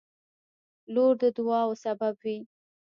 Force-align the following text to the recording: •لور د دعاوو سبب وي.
•لور 0.93 1.13
د 1.21 1.23
دعاوو 1.35 1.79
سبب 1.85 2.13
وي. 2.23 2.37